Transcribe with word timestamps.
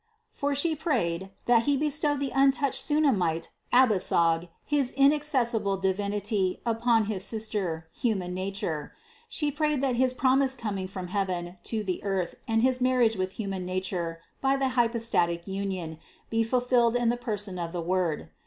For 0.31 0.55
She 0.55 0.73
prayed, 0.75 1.29
that 1.45 1.65
He 1.65 1.77
bestow 1.77 2.17
the 2.17 2.31
untouched 2.33 2.83
Sunamite 2.87 3.49
Abisag, 3.71 4.49
his 4.65 4.93
in 4.93 5.13
accessible 5.13 5.77
Divinity, 5.77 6.59
upon 6.65 7.05
his 7.05 7.23
sister, 7.23 7.87
human 7.93 8.33
nature; 8.33 8.93
She 9.29 9.51
prayed 9.51 9.79
that 9.83 9.97
his 9.97 10.11
promised 10.13 10.57
coming 10.57 10.87
from 10.87 11.09
heaven 11.09 11.57
to 11.65 11.83
the 11.83 12.03
earth 12.03 12.33
and 12.47 12.63
his 12.63 12.81
marriage 12.81 13.15
with 13.15 13.33
human 13.33 13.63
nature 13.63 14.19
by 14.41 14.55
the 14.55 14.69
hypo 14.69 14.93
THE 14.93 14.99
CONCEPTION 15.01 15.21
269 15.29 15.39
static 15.43 15.53
union 15.53 15.99
be 16.31 16.43
fulfilled 16.43 16.95
in 16.95 17.09
the 17.09 17.15
person 17.15 17.59
of 17.59 17.71
the 17.71 17.79
Word. 17.79 18.31